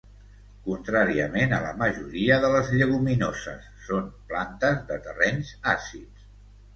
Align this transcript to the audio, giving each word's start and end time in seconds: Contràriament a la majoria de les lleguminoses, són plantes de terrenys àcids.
Contràriament 0.67 1.51
a 1.57 1.57
la 1.65 1.73
majoria 1.81 2.39
de 2.45 2.49
les 2.55 2.71
lleguminoses, 2.79 3.67
són 3.89 4.07
plantes 4.31 4.81
de 4.89 4.97
terrenys 5.05 5.53
àcids. 5.75 6.25